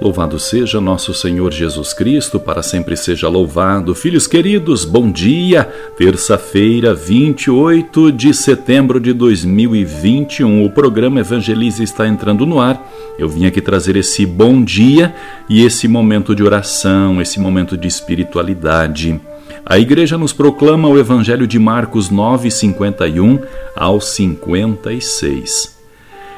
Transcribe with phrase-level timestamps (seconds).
[0.00, 3.94] Louvado seja nosso Senhor Jesus Cristo, para sempre seja louvado.
[3.94, 5.64] Filhos queridos, bom dia!
[5.94, 10.64] Terça-feira, 28 de setembro de 2021.
[10.64, 12.82] O programa Evangelize está entrando no ar.
[13.18, 15.14] Eu vim aqui trazer esse bom dia
[15.50, 19.20] e esse momento de oração, esse momento de espiritualidade.
[19.66, 23.38] A igreja nos proclama o Evangelho de Marcos 9, 51
[23.76, 25.79] ao 56.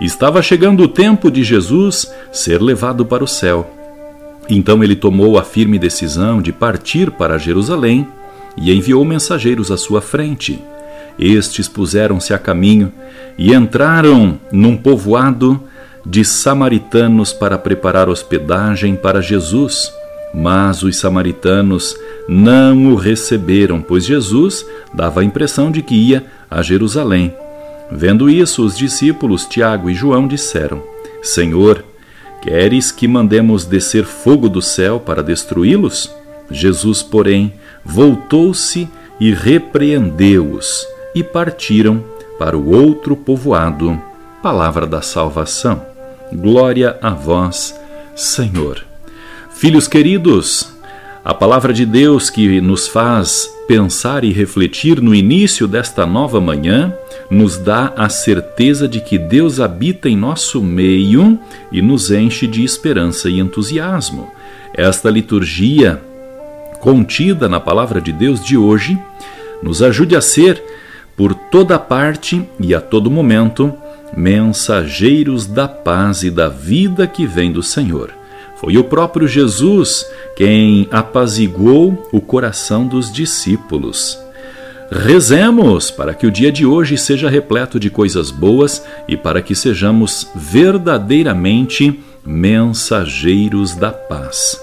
[0.00, 3.70] Estava chegando o tempo de Jesus ser levado para o céu.
[4.48, 8.06] Então ele tomou a firme decisão de partir para Jerusalém
[8.56, 10.60] e enviou mensageiros à sua frente.
[11.18, 12.92] Estes puseram-se a caminho
[13.38, 15.62] e entraram num povoado
[16.04, 19.92] de samaritanos para preparar hospedagem para Jesus.
[20.34, 21.96] Mas os samaritanos
[22.28, 27.32] não o receberam, pois Jesus dava a impressão de que ia a Jerusalém.
[27.96, 30.82] Vendo isso, os discípulos Tiago e João disseram:
[31.22, 31.84] Senhor,
[32.42, 36.12] queres que mandemos descer fogo do céu para destruí-los?
[36.50, 38.88] Jesus, porém, voltou-se
[39.20, 40.84] e repreendeu-os,
[41.14, 42.04] e partiram
[42.36, 43.98] para o outro povoado.
[44.42, 45.80] Palavra da salvação.
[46.32, 47.78] Glória a vós,
[48.16, 48.84] Senhor.
[49.52, 50.73] Filhos queridos,
[51.24, 56.94] a palavra de Deus que nos faz pensar e refletir no início desta nova manhã
[57.30, 61.38] nos dá a certeza de que Deus habita em nosso meio
[61.72, 64.30] e nos enche de esperança e entusiasmo.
[64.74, 65.98] Esta liturgia
[66.80, 68.98] contida na palavra de Deus de hoje
[69.62, 70.62] nos ajude a ser,
[71.16, 73.72] por toda parte e a todo momento,
[74.14, 78.23] mensageiros da paz e da vida que vem do Senhor.
[78.56, 84.18] Foi o próprio Jesus quem apaziguou o coração dos discípulos.
[84.90, 89.54] Rezemos para que o dia de hoje seja repleto de coisas boas e para que
[89.54, 94.60] sejamos verdadeiramente mensageiros da paz.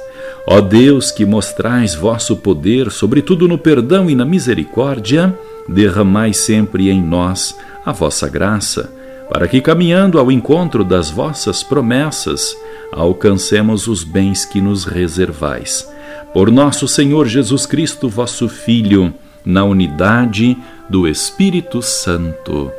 [0.48, 5.34] Ó Deus, que mostrais vosso poder, sobretudo no perdão e na misericórdia,
[5.68, 8.92] derramai sempre em nós a vossa graça,
[9.32, 12.54] para que, caminhando ao encontro das vossas promessas,
[12.92, 15.90] alcancemos os bens que nos reservais.
[16.34, 19.14] Por nosso Senhor Jesus Cristo, vosso Filho,
[19.46, 20.58] na unidade
[20.90, 22.70] do Espírito Santo.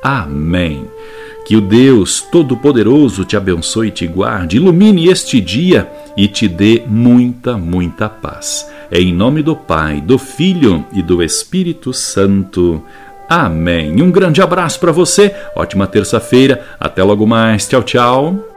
[0.00, 0.88] Amém.
[1.44, 6.84] Que o Deus Todo-Poderoso te abençoe e te guarde, ilumine este dia e te dê
[6.86, 8.70] muita, muita paz.
[8.92, 12.80] É em nome do Pai, do Filho e do Espírito Santo.
[13.28, 14.00] Amém.
[14.00, 17.66] Um grande abraço para você, ótima terça-feira, até logo mais.
[17.66, 18.56] Tchau, tchau.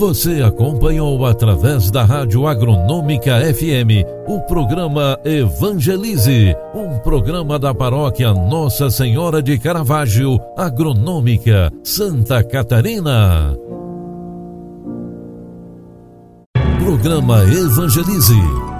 [0.00, 8.88] Você acompanhou através da Rádio Agronômica FM o programa Evangelize, um programa da paróquia Nossa
[8.88, 13.54] Senhora de Caravaggio, Agronômica, Santa Catarina.
[16.82, 18.69] Programa Evangelize.